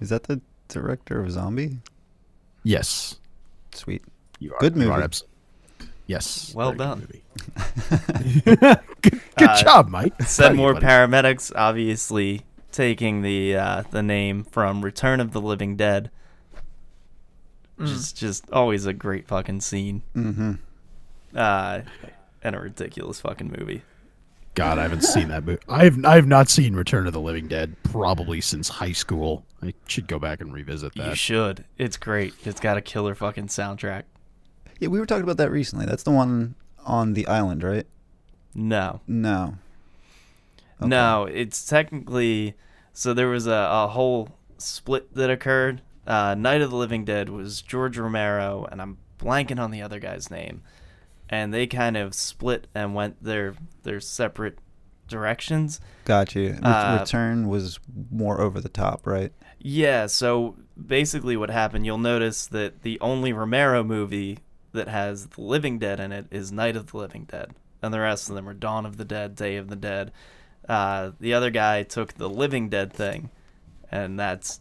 Is 0.00 0.08
that 0.08 0.24
the 0.24 0.40
director 0.68 1.20
of 1.22 1.30
Zombie? 1.30 1.78
yes. 2.64 3.16
Sweet. 3.72 4.02
You 4.40 4.52
are 4.54 4.58
Good 4.60 4.74
you 4.76 4.82
are 4.90 4.94
movie. 4.94 5.04
abs- 5.04 5.22
yes. 6.10 6.54
Well 6.54 6.72
very 6.72 7.22
good 8.44 8.60
done. 8.60 8.78
good 9.02 9.20
good 9.36 9.48
Uh, 9.48 9.62
job, 9.62 9.88
Mike. 9.88 10.16
Proud 10.18 10.28
Said 10.28 10.50
you, 10.52 10.56
more 10.56 10.74
paramedics, 10.74 11.52
obviously 11.54 12.42
taking 12.72 13.22
the 13.22 13.56
uh, 13.56 13.82
the 13.90 14.02
name 14.02 14.44
from 14.44 14.82
Return 14.84 15.20
of 15.20 15.32
the 15.32 15.40
Living 15.40 15.76
Dead. 15.76 16.10
Which 17.76 17.90
is 17.90 18.12
just 18.12 18.50
always 18.50 18.84
a 18.84 18.92
great 18.92 19.26
fucking 19.26 19.62
scene. 19.62 20.02
Mm-hmm. 20.14 20.52
Uh, 21.34 21.80
and 22.42 22.54
a 22.54 22.60
ridiculous 22.60 23.20
fucking 23.22 23.54
movie. 23.58 23.82
God, 24.54 24.78
I 24.78 24.82
haven't 24.82 25.02
seen 25.04 25.28
that 25.28 25.44
movie. 25.44 25.62
I've 25.68 26.04
I've 26.04 26.26
not 26.26 26.48
seen 26.50 26.74
Return 26.74 27.06
of 27.06 27.12
the 27.14 27.20
Living 27.20 27.48
Dead 27.48 27.76
probably 27.84 28.40
since 28.42 28.68
high 28.68 28.92
school. 28.92 29.46
I 29.62 29.72
should 29.86 30.08
go 30.08 30.18
back 30.18 30.40
and 30.42 30.52
revisit 30.52 30.94
that. 30.96 31.08
You 31.08 31.14
should. 31.14 31.64
It's 31.78 31.96
great. 31.96 32.34
It's 32.44 32.60
got 32.60 32.76
a 32.76 32.80
killer 32.82 33.14
fucking 33.14 33.46
soundtrack. 33.46 34.02
Yeah, 34.80 34.88
we 34.88 34.98
were 34.98 35.06
talking 35.06 35.22
about 35.24 35.36
that 35.36 35.50
recently. 35.50 35.86
That's 35.86 36.02
the 36.02 36.10
one 36.10 36.56
on 36.84 37.12
the 37.12 37.26
island, 37.26 37.62
right? 37.62 37.86
No. 38.54 39.00
No. 39.06 39.54
Okay. 40.80 40.88
No, 40.88 41.24
it's 41.26 41.64
technically 41.66 42.54
so 42.92 43.14
there 43.14 43.28
was 43.28 43.46
a, 43.46 43.68
a 43.70 43.86
whole 43.88 44.30
split 44.58 45.14
that 45.14 45.30
occurred. 45.30 45.82
Uh, 46.06 46.34
Night 46.34 46.62
of 46.62 46.70
the 46.70 46.76
Living 46.76 47.04
Dead 47.04 47.28
was 47.28 47.62
George 47.62 47.98
Romero, 47.98 48.66
and 48.70 48.80
I'm 48.80 48.98
blanking 49.18 49.60
on 49.60 49.70
the 49.70 49.82
other 49.82 50.00
guy's 50.00 50.30
name, 50.30 50.62
and 51.28 51.52
they 51.52 51.66
kind 51.66 51.96
of 51.96 52.14
split 52.14 52.66
and 52.74 52.94
went 52.94 53.22
their 53.22 53.54
their 53.82 54.00
separate 54.00 54.58
directions. 55.06 55.80
Got 56.06 56.34
you. 56.34 56.58
Uh, 56.62 56.98
Return 57.00 57.48
was 57.48 57.78
more 58.10 58.40
over 58.40 58.60
the 58.60 58.68
top, 58.68 59.06
right? 59.06 59.32
Yeah, 59.58 60.06
so 60.06 60.56
basically 60.86 61.36
what 61.36 61.50
happened, 61.50 61.84
you'll 61.84 61.98
notice 61.98 62.46
that 62.46 62.82
the 62.82 62.98
only 63.00 63.32
Romero 63.34 63.84
movie 63.84 64.38
that 64.72 64.88
has 64.88 65.26
the 65.26 65.40
Living 65.40 65.78
Dead 65.78 66.00
in 66.00 66.12
it 66.12 66.26
is 66.30 66.52
Night 66.52 66.76
of 66.76 66.90
the 66.90 66.96
Living 66.98 67.24
Dead, 67.24 67.54
and 67.82 67.92
the 67.92 68.00
rest 68.00 68.28
of 68.28 68.34
them 68.34 68.48
are 68.48 68.54
Dawn 68.54 68.86
of 68.86 68.96
the 68.96 69.04
Dead, 69.04 69.34
Day 69.34 69.56
of 69.56 69.68
the 69.68 69.76
Dead. 69.76 70.12
Uh, 70.68 71.12
the 71.18 71.34
other 71.34 71.50
guy 71.50 71.82
took 71.82 72.14
the 72.14 72.28
Living 72.28 72.68
Dead 72.68 72.92
thing, 72.92 73.30
and 73.90 74.18
that's 74.18 74.60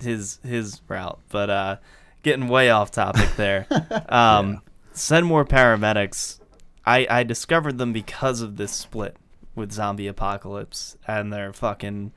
his 0.00 0.38
his 0.44 0.80
route. 0.88 1.20
But 1.28 1.50
uh, 1.50 1.76
getting 2.22 2.48
way 2.48 2.70
off 2.70 2.90
topic 2.90 3.36
there. 3.36 3.66
Um, 4.08 4.62
Send 4.92 5.26
more 5.26 5.44
paramedics. 5.44 6.40
I 6.84 7.06
I 7.08 7.22
discovered 7.22 7.78
them 7.78 7.92
because 7.92 8.40
of 8.40 8.56
this 8.56 8.72
split 8.72 9.16
with 9.54 9.72
Zombie 9.72 10.08
Apocalypse, 10.08 10.96
and 11.06 11.32
they're 11.32 11.52
fucking 11.52 12.12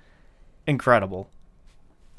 incredible 0.66 1.30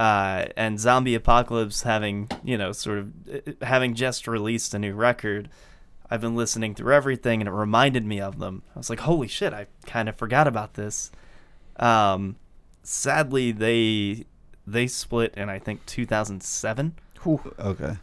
uh, 0.02 0.47
and 0.56 0.80
Zombie 0.80 1.14
Apocalypse 1.14 1.82
having 1.82 2.28
you 2.42 2.56
know 2.59 2.73
sort 2.73 2.99
of 2.99 3.12
uh, 3.32 3.64
having 3.66 3.94
just 3.94 4.26
released 4.26 4.75
a 4.75 4.78
new 4.78 4.94
record, 4.94 5.49
I've 6.11 6.21
been 6.21 6.35
listening 6.37 6.75
through 6.75 6.92
everything, 6.94 7.40
and 7.40 7.49
it 7.49 7.52
reminded 7.52 8.04
me 8.04 8.21
of 8.21 8.38
them. 8.38 8.62
I 8.75 8.78
was 8.78 8.90
like, 8.90 9.00
holy 9.00 9.28
shit, 9.28 9.52
I 9.52 9.66
kind 9.87 10.09
of 10.09 10.16
forgot 10.16 10.47
about 10.49 10.75
this. 10.75 11.11
Um, 11.76 12.37
sadly, 12.82 13.52
they 13.52 14.26
they 14.66 14.87
split 14.87 15.35
in 15.37 15.49
I 15.49 15.59
think 15.59 15.87
2007, 15.87 16.94
Okay. 17.59 17.97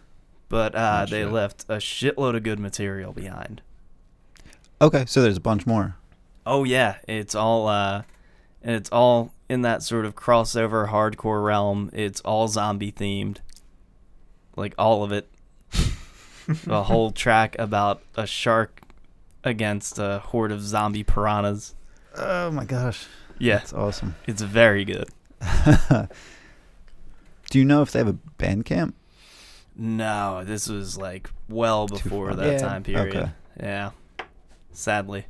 but 0.50 0.76
uh, 0.76 1.06
they 1.10 1.22
Gotcha. 1.24 1.34
left 1.34 1.66
a 1.70 1.78
shitload 1.78 2.36
of 2.36 2.44
good 2.44 2.60
material 2.60 3.12
behind. 3.14 3.62
Okay, 4.82 5.04
so 5.06 5.22
there's 5.22 5.38
a 5.38 5.42
bunch 5.42 5.66
more. 5.68 5.96
Oh 6.46 6.64
yeah, 6.64 6.98
it's 7.08 7.36
all 7.36 7.68
uh 7.68 8.04
and 8.62 8.76
it's 8.76 8.90
all 8.92 9.34
in 9.48 9.62
that 9.64 9.82
sort 9.84 10.06
of 10.06 10.16
crossover 10.16 10.90
hardcore 10.90 11.44
realm. 11.44 11.90
It's 11.94 12.22
all 12.22 12.48
zombie 12.48 12.92
themed. 12.92 13.38
Like 14.56 14.74
all 14.78 15.04
of 15.04 15.12
it. 15.12 15.30
a 16.68 16.84
whole 16.84 17.12
track 17.12 17.56
about 17.60 18.02
a 18.16 18.26
shark 18.28 18.82
against 19.44 19.98
a 20.00 20.20
horde 20.20 20.52
of 20.52 20.62
zombie 20.62 21.04
piranhas. 21.04 21.76
Oh 22.18 22.52
my 22.52 22.66
gosh. 22.66 23.06
Yeah, 23.38 23.60
it's 23.62 23.72
awesome. 23.74 24.16
it's 24.28 24.42
very 24.42 24.84
good. 24.84 25.10
Do 27.50 27.58
you 27.60 27.66
know 27.66 27.82
if 27.82 27.92
they 27.92 28.00
have 28.00 28.08
a 28.08 28.18
Bandcamp? 28.38 28.94
No, 29.76 30.44
this 30.44 30.68
was 30.68 30.98
like 30.98 31.30
well 31.48 31.88
before 31.88 32.34
that 32.36 32.52
Yeah. 32.54 32.58
time 32.58 32.84
period. 32.84 33.16
Okay. 33.16 33.32
Yeah. 33.60 33.92
Sadly. 34.72 35.26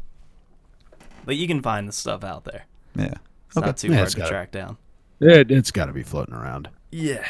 But 1.25 1.35
you 1.35 1.47
can 1.47 1.61
find 1.61 1.87
the 1.87 1.91
stuff 1.91 2.23
out 2.23 2.45
there. 2.45 2.65
Yeah. 2.95 3.13
It's 3.47 3.57
Okay. 3.57 3.65
not 3.65 3.77
too 3.77 3.89
Yeah, 3.89 3.97
hard 3.97 4.15
to 4.15 4.17
got 4.17 4.27
it. 4.27 4.29
track 4.29 4.51
down. 4.51 4.77
It, 5.19 5.51
it's 5.51 5.71
got 5.71 5.85
to 5.87 5.93
be 5.93 6.03
floating 6.03 6.33
around. 6.33 6.69
Yeah. 6.91 7.27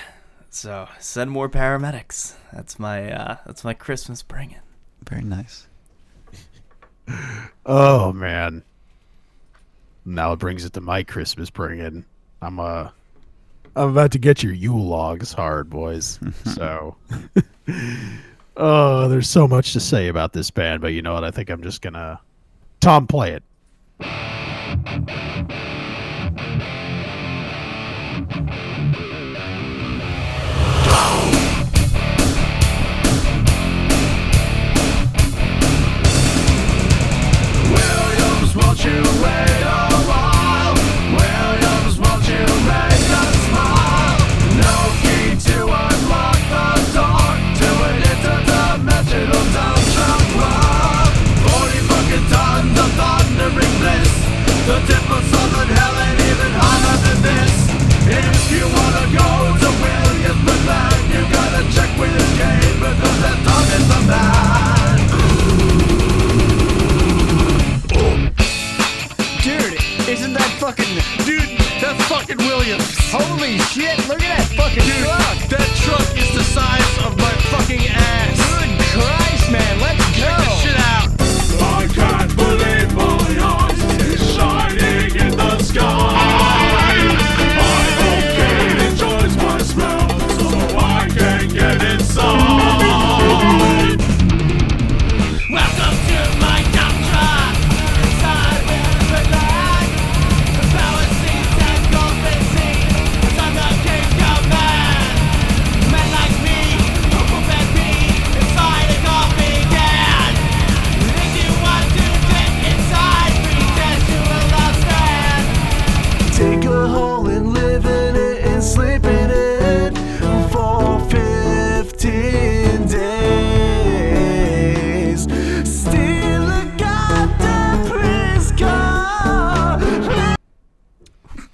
So 0.50 0.88
send 1.00 1.32
more 1.32 1.50
paramedics. 1.50 2.36
That's 2.54 2.80
my 2.80 3.12
uh 3.12 3.38
that's 3.45 3.63
my 3.63 3.74
Christmas 3.74 4.22
bringing. 4.24 4.60
Very 5.08 5.24
nice. 5.24 5.67
Oh 7.65 8.12
man. 8.13 8.63
Now 10.06 10.34
it 10.34 10.39
brings 10.39 10.65
it 10.65 10.74
to 10.74 10.82
my 10.82 11.04
Christmas 11.04 11.50
bringing. 11.50 12.06
I'm 12.41 12.60
uh 12.60 12.89
I'm 13.76 13.89
about 13.89 14.12
to 14.13 14.19
get 14.19 14.43
your 14.43 14.54
Yule 14.54 14.86
logs 14.86 15.32
hard, 15.34 15.69
boys. 15.69 16.19
so 16.45 16.95
Oh, 18.58 19.08
there's 19.08 19.30
so 19.30 19.48
much 19.48 19.74
to 19.74 19.80
say 19.80 20.08
about 20.08 20.34
this 20.34 20.52
band, 20.52 20.82
but 20.82 20.93
you 20.93 21.02
know 21.02 21.13
what? 21.13 21.24
I 21.24 21.32
think 21.32 21.50
I'm 21.50 21.63
just 21.63 21.82
gonna 21.82 22.19
Tom 22.82 23.08
play 23.08 23.32
it. 23.34 23.43
Thank 24.69 25.49
you. 25.49 25.59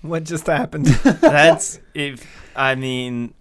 What 0.06 0.24
just 0.24 0.48
happened? 0.48 0.86
That's 1.04 1.80
if 1.94 2.26
I 2.56 2.76
mean, 2.76 3.34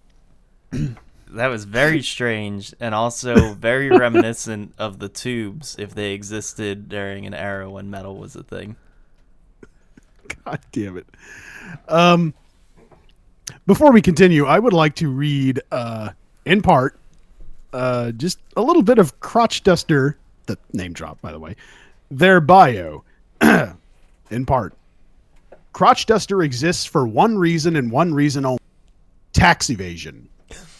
that 0.71 1.47
was 1.47 1.65
very 1.65 2.01
strange 2.01 2.73
and 2.79 2.95
also 2.95 3.53
very 3.53 3.89
reminiscent 3.97 4.73
of 4.77 4.99
the 4.99 5.09
tubes 5.09 5.75
if 5.77 5.93
they 5.93 6.13
existed 6.13 6.89
during 6.89 7.25
an 7.25 7.33
era 7.33 7.69
when 7.69 7.89
metal 7.89 8.17
was 8.17 8.35
a 8.35 8.43
thing. 8.43 8.75
God 10.43 10.59
damn 10.71 10.97
it. 10.97 11.07
Um, 11.87 12.33
before 13.67 13.91
we 13.91 14.01
continue, 14.01 14.45
I 14.45 14.57
would 14.57 14.73
like 14.73 14.95
to 14.95 15.09
read, 15.09 15.61
uh, 15.71 16.09
in 16.45 16.61
part, 16.61 16.97
uh, 17.73 18.11
just 18.11 18.39
a 18.57 18.61
little 18.61 18.81
bit 18.81 18.97
of 18.97 19.19
Crotch 19.19 19.61
Duster, 19.61 20.17
the 20.47 20.57
name 20.73 20.93
drop, 20.93 21.21
by 21.21 21.31
the 21.31 21.39
way, 21.39 21.55
their 22.09 22.41
bio. 22.41 23.03
in 24.31 24.45
part, 24.45 24.73
Crotch 25.75 26.05
Duster 26.05 26.41
exists 26.41 26.85
for 26.85 27.05
one 27.05 27.37
reason 27.37 27.75
and 27.75 27.91
one 27.91 28.13
reason 28.13 28.45
only 28.45 28.61
tax 29.33 29.69
evasion. 29.69 30.29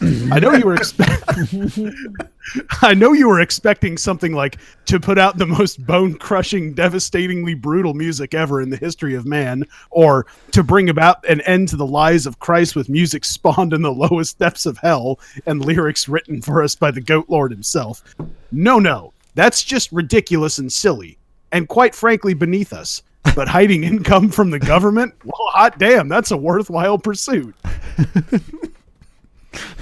I 0.00 0.40
know 0.40 0.54
you 0.54 0.64
were 0.64 0.74
expecting. 0.74 1.92
I 2.80 2.94
know 2.94 3.12
you 3.12 3.28
were 3.28 3.40
expecting 3.40 3.98
something 3.98 4.32
like 4.32 4.56
to 4.86 4.98
put 4.98 5.18
out 5.18 5.36
the 5.36 5.44
most 5.44 5.86
bone-crushing, 5.86 6.72
devastatingly 6.72 7.52
brutal 7.52 7.92
music 7.92 8.32
ever 8.32 8.62
in 8.62 8.70
the 8.70 8.78
history 8.78 9.14
of 9.14 9.26
man, 9.26 9.64
or 9.90 10.24
to 10.52 10.62
bring 10.62 10.88
about 10.88 11.22
an 11.28 11.42
end 11.42 11.68
to 11.68 11.76
the 11.76 11.86
lies 11.86 12.24
of 12.24 12.38
Christ 12.38 12.74
with 12.74 12.88
music 12.88 13.26
spawned 13.26 13.74
in 13.74 13.82
the 13.82 13.92
lowest 13.92 14.38
depths 14.38 14.64
of 14.64 14.78
hell 14.78 15.20
and 15.44 15.62
lyrics 15.62 16.08
written 16.08 16.40
for 16.40 16.62
us 16.62 16.74
by 16.74 16.90
the 16.90 17.02
Goat 17.02 17.26
Lord 17.28 17.50
himself. 17.50 18.02
No, 18.50 18.78
no, 18.78 19.12
that's 19.34 19.62
just 19.62 19.92
ridiculous 19.92 20.56
and 20.56 20.72
silly, 20.72 21.18
and 21.52 21.68
quite 21.68 21.94
frankly, 21.94 22.32
beneath 22.32 22.72
us. 22.72 23.02
But 23.34 23.48
hiding 23.48 23.84
income 23.84 24.30
from 24.30 24.50
the 24.50 24.58
government? 24.58 25.14
Well, 25.24 25.34
hot 25.48 25.78
damn, 25.78 26.08
that's 26.08 26.30
a 26.30 26.36
worthwhile 26.36 26.98
pursuit. 26.98 27.54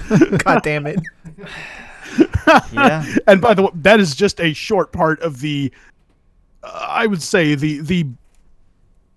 God 0.39 0.61
damn 0.63 0.87
it. 0.87 0.99
Yeah. 2.71 3.03
and 3.27 3.41
by 3.41 3.53
the 3.55 3.63
way, 3.63 3.71
that 3.73 3.99
is 3.99 4.15
just 4.15 4.39
a 4.39 4.53
short 4.53 4.91
part 4.93 5.19
of 5.21 5.41
the. 5.41 5.71
Uh, 6.63 6.87
I 6.87 7.07
would 7.07 7.21
say 7.21 7.55
the 7.55 7.79
the 7.79 8.07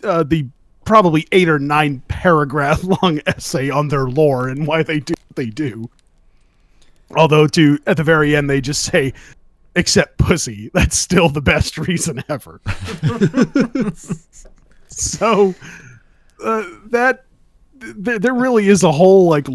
uh, 0.02 0.22
the 0.24 0.46
probably 0.84 1.26
eight 1.32 1.48
or 1.48 1.58
nine 1.58 2.02
paragraph 2.08 2.82
long 3.02 3.20
essay 3.26 3.68
on 3.70 3.88
their 3.88 4.08
lore 4.08 4.48
and 4.48 4.66
why 4.66 4.82
they 4.82 4.98
do 5.00 5.12
what 5.28 5.36
they 5.36 5.50
do. 5.50 5.88
Although 7.14 7.46
to 7.48 7.78
at 7.86 7.96
the 7.98 8.04
very 8.04 8.34
end 8.34 8.48
they 8.50 8.60
just 8.60 8.82
say, 8.84 9.12
"Except 9.78 10.18
pussy." 10.18 10.70
That's 10.74 10.96
still 10.96 11.28
the 11.28 11.40
best 11.40 11.78
reason 11.78 12.22
ever. 12.28 12.60
so 14.88 15.54
uh, 16.44 16.64
that 16.86 17.24
th- 17.80 18.20
there 18.20 18.34
really 18.34 18.68
is 18.68 18.82
a 18.82 18.92
whole 18.92 19.28
like 19.28 19.46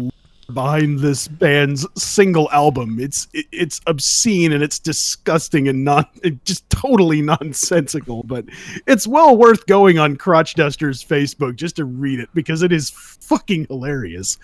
behind 0.52 0.98
this 0.98 1.28
band's 1.28 1.86
single 1.96 2.50
album. 2.50 2.98
It's 3.00 3.28
it, 3.32 3.46
it's 3.52 3.80
obscene 3.86 4.52
and 4.52 4.62
it's 4.62 4.78
disgusting 4.78 5.68
and 5.68 5.84
not 5.84 6.10
it 6.22 6.44
just 6.44 6.68
totally 6.70 7.22
nonsensical, 7.22 8.22
but 8.24 8.44
it's 8.86 9.06
well 9.06 9.36
worth 9.36 9.66
going 9.66 9.98
on 9.98 10.16
Crotch 10.16 10.54
Duster's 10.54 11.04
Facebook 11.04 11.56
just 11.56 11.76
to 11.76 11.84
read 11.84 12.20
it 12.20 12.28
because 12.34 12.62
it 12.62 12.72
is 12.72 12.90
fucking 12.90 13.66
hilarious. 13.68 14.38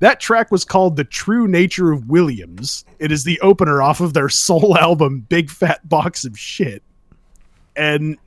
That 0.00 0.20
track 0.20 0.50
was 0.50 0.64
called 0.64 0.96
The 0.96 1.04
True 1.04 1.48
Nature 1.48 1.92
of 1.92 2.08
Williams. 2.08 2.84
It 2.98 3.10
is 3.10 3.24
the 3.24 3.40
opener 3.40 3.82
off 3.82 4.00
of 4.00 4.14
their 4.14 4.28
sole 4.28 4.78
album 4.78 5.26
Big 5.28 5.50
Fat 5.50 5.86
Box 5.88 6.24
of 6.24 6.38
Shit. 6.38 6.82
And 7.76 8.18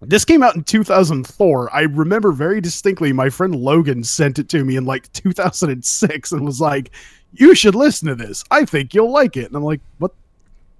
this 0.00 0.24
came 0.24 0.42
out 0.42 0.56
in 0.56 0.64
2004. 0.64 1.74
I 1.74 1.82
remember 1.82 2.32
very 2.32 2.60
distinctly 2.60 3.12
my 3.12 3.28
friend 3.28 3.54
Logan 3.54 4.02
sent 4.02 4.38
it 4.38 4.48
to 4.50 4.64
me 4.64 4.76
in 4.76 4.86
like 4.86 5.12
2006 5.12 6.32
and 6.32 6.46
was 6.46 6.60
like, 6.60 6.90
You 7.32 7.54
should 7.54 7.74
listen 7.74 8.08
to 8.08 8.14
this. 8.14 8.44
I 8.50 8.64
think 8.64 8.94
you'll 8.94 9.12
like 9.12 9.36
it. 9.36 9.46
And 9.46 9.56
I'm 9.56 9.64
like, 9.64 9.80
What? 9.98 10.12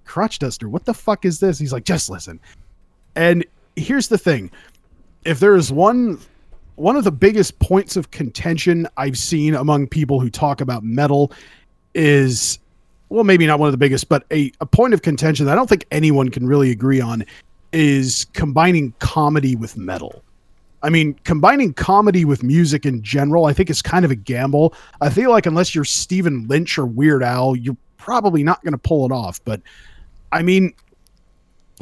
Crotch 0.06 0.38
Duster, 0.38 0.68
what 0.68 0.86
the 0.86 0.94
fuck 0.94 1.24
is 1.24 1.38
this? 1.38 1.58
He's 1.58 1.72
like, 1.72 1.84
Just 1.84 2.08
listen. 2.08 2.40
And 3.14 3.44
here's 3.76 4.08
the 4.08 4.18
thing 4.18 4.50
if 5.24 5.38
there 5.38 5.54
is 5.56 5.70
one. 5.70 6.18
One 6.80 6.96
of 6.96 7.04
the 7.04 7.12
biggest 7.12 7.58
points 7.58 7.94
of 7.98 8.10
contention 8.10 8.88
I've 8.96 9.18
seen 9.18 9.54
among 9.54 9.88
people 9.88 10.18
who 10.18 10.30
talk 10.30 10.62
about 10.62 10.82
metal 10.82 11.30
is, 11.92 12.58
well, 13.10 13.22
maybe 13.22 13.46
not 13.46 13.58
one 13.58 13.66
of 13.66 13.74
the 13.74 13.76
biggest, 13.76 14.08
but 14.08 14.24
a, 14.32 14.50
a 14.62 14.66
point 14.66 14.94
of 14.94 15.02
contention 15.02 15.44
that 15.44 15.52
I 15.52 15.56
don't 15.56 15.68
think 15.68 15.84
anyone 15.90 16.30
can 16.30 16.46
really 16.46 16.70
agree 16.70 16.98
on 16.98 17.22
is 17.74 18.24
combining 18.32 18.94
comedy 18.98 19.56
with 19.56 19.76
metal. 19.76 20.22
I 20.82 20.88
mean, 20.88 21.12
combining 21.24 21.74
comedy 21.74 22.24
with 22.24 22.42
music 22.42 22.86
in 22.86 23.02
general, 23.02 23.44
I 23.44 23.52
think 23.52 23.68
is 23.68 23.82
kind 23.82 24.06
of 24.06 24.10
a 24.10 24.16
gamble. 24.16 24.72
I 25.02 25.10
feel 25.10 25.28
like 25.28 25.44
unless 25.44 25.74
you're 25.74 25.84
Stephen 25.84 26.48
Lynch 26.48 26.78
or 26.78 26.86
Weird 26.86 27.22
Al, 27.22 27.56
you're 27.56 27.76
probably 27.98 28.42
not 28.42 28.64
going 28.64 28.72
to 28.72 28.78
pull 28.78 29.04
it 29.04 29.12
off. 29.12 29.38
But 29.44 29.60
I 30.32 30.40
mean, 30.40 30.72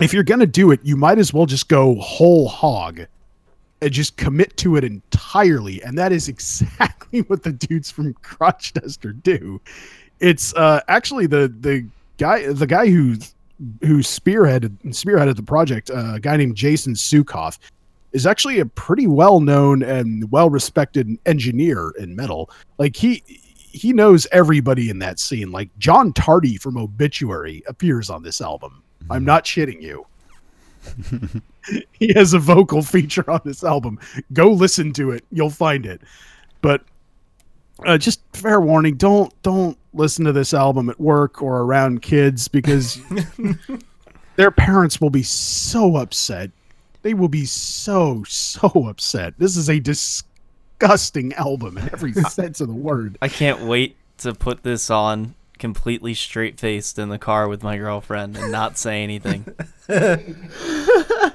if 0.00 0.12
you're 0.12 0.24
going 0.24 0.40
to 0.40 0.46
do 0.46 0.72
it, 0.72 0.80
you 0.82 0.96
might 0.96 1.18
as 1.18 1.32
well 1.32 1.46
just 1.46 1.68
go 1.68 1.94
whole 2.00 2.48
hog 2.48 3.06
just 3.82 4.16
commit 4.16 4.56
to 4.58 4.76
it 4.76 4.84
entirely. 4.84 5.82
And 5.82 5.96
that 5.98 6.12
is 6.12 6.28
exactly 6.34 7.20
what 7.22 7.42
the 7.42 7.52
dudes 7.52 7.90
from 7.90 8.14
Crotch 8.14 8.72
Duster 8.72 9.12
do. 9.12 9.60
It's 10.20 10.52
uh, 10.54 10.80
actually 10.88 11.26
the 11.26 11.54
the 11.60 11.86
guy 12.18 12.52
the 12.52 12.66
guy 12.66 12.88
who 12.88 13.16
who 13.80 13.98
spearheaded 13.98 14.76
spearheaded 14.86 15.36
the 15.36 15.42
project, 15.42 15.90
uh, 15.90 16.14
a 16.14 16.20
guy 16.20 16.36
named 16.36 16.56
Jason 16.56 16.94
Suecof, 16.94 17.58
is 18.12 18.26
actually 18.26 18.60
a 18.60 18.66
pretty 18.66 19.06
well 19.06 19.40
known 19.40 19.82
and 19.82 20.30
well 20.30 20.50
respected 20.50 21.08
engineer 21.26 21.92
in 21.98 22.16
metal. 22.16 22.50
Like 22.78 22.96
he 22.96 23.22
he 23.26 23.92
knows 23.92 24.26
everybody 24.32 24.90
in 24.90 24.98
that 25.00 25.20
scene. 25.20 25.52
Like 25.52 25.70
John 25.78 26.12
Tardy 26.12 26.56
from 26.56 26.76
Obituary 26.76 27.62
appears 27.68 28.10
on 28.10 28.22
this 28.22 28.40
album. 28.40 28.82
I'm 29.10 29.24
not 29.24 29.44
shitting 29.44 29.80
you. 29.80 30.06
he 31.92 32.12
has 32.14 32.32
a 32.32 32.38
vocal 32.38 32.82
feature 32.82 33.28
on 33.30 33.40
this 33.44 33.64
album. 33.64 33.98
Go 34.32 34.50
listen 34.50 34.92
to 34.94 35.10
it. 35.10 35.24
You'll 35.30 35.50
find 35.50 35.86
it. 35.86 36.00
But 36.60 36.82
uh, 37.84 37.98
just 37.98 38.20
fair 38.32 38.60
warning: 38.60 38.96
don't 38.96 39.32
don't 39.42 39.78
listen 39.92 40.24
to 40.24 40.32
this 40.32 40.54
album 40.54 40.90
at 40.90 41.00
work 41.00 41.42
or 41.42 41.60
around 41.60 42.02
kids 42.02 42.48
because 42.48 43.00
their 44.36 44.50
parents 44.50 45.00
will 45.00 45.10
be 45.10 45.22
so 45.22 45.96
upset. 45.96 46.50
They 47.02 47.14
will 47.14 47.28
be 47.28 47.44
so 47.44 48.24
so 48.24 48.86
upset. 48.88 49.34
This 49.38 49.56
is 49.56 49.70
a 49.70 49.78
disgusting 49.78 51.32
album 51.34 51.78
in 51.78 51.88
every 51.92 52.12
sense 52.12 52.60
of 52.60 52.68
the 52.68 52.74
word. 52.74 53.18
I 53.22 53.28
can't 53.28 53.62
wait 53.62 53.96
to 54.18 54.34
put 54.34 54.62
this 54.62 54.90
on 54.90 55.34
completely 55.58 56.14
straight 56.14 56.58
faced 56.60 56.98
in 56.98 57.08
the 57.08 57.18
car 57.18 57.48
with 57.48 57.62
my 57.62 57.76
girlfriend 57.76 58.36
and 58.36 58.50
not 58.52 58.78
say 58.78 59.02
anything. 59.02 59.44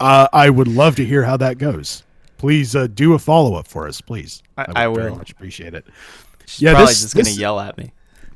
Uh, 0.00 0.26
I 0.32 0.48
would 0.48 0.66
love 0.66 0.96
to 0.96 1.04
hear 1.04 1.22
how 1.24 1.36
that 1.36 1.58
goes. 1.58 2.04
Please 2.38 2.74
uh, 2.74 2.86
do 2.86 3.12
a 3.12 3.18
follow 3.18 3.54
up 3.56 3.68
for 3.68 3.86
us, 3.86 4.00
please. 4.00 4.42
I- 4.56 4.64
would 4.66 4.76
I 4.78 4.94
very 4.94 5.10
will. 5.10 5.18
much 5.18 5.30
appreciate 5.30 5.74
it. 5.74 5.86
She's 6.46 6.62
Yeah, 6.62 6.70
probably 6.72 6.86
this- 6.86 7.02
just 7.02 7.14
gonna 7.14 7.28
yell 7.30 7.60
at 7.60 7.76
me. 7.76 7.92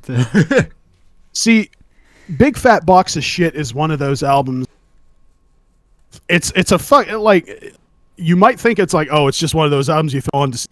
See, 1.32 1.70
Big 2.36 2.58
Fat 2.58 2.84
Box 2.84 3.16
of 3.16 3.24
Shit 3.24 3.54
is 3.54 3.72
one 3.72 3.90
of 3.90 3.98
those 3.98 4.22
albums. 4.22 4.66
It's 6.28 6.52
it's 6.54 6.70
a 6.72 6.78
fuck 6.78 7.10
like 7.10 7.74
you 8.16 8.36
might 8.36 8.60
think 8.60 8.78
it's 8.78 8.92
like 8.92 9.08
oh 9.10 9.26
it's 9.26 9.38
just 9.38 9.54
one 9.54 9.64
of 9.64 9.70
those 9.70 9.88
albums 9.88 10.12
you 10.12 10.20
throw 10.20 10.40
on 10.42 10.52
to 10.52 10.58
see 10.58 10.68